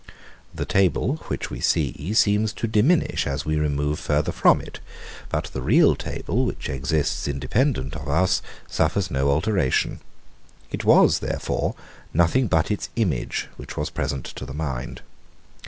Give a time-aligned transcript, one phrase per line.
[0.51, 4.79] The table, which we see, seems to diminish, as we remove farther from it:
[5.29, 9.99] but the real table, which exists independent of us, suffers no alteration:
[10.71, 11.75] it was, therefore,
[12.15, 15.01] nothing but its image, which was present to the mind.